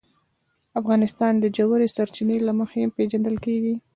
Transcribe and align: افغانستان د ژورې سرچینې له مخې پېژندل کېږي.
افغانستان 0.79 1.33
د 1.39 1.45
ژورې 1.55 1.87
سرچینې 1.95 2.37
له 2.47 2.51
مخې 2.59 2.93
پېژندل 2.95 3.35
کېږي. 3.45 3.75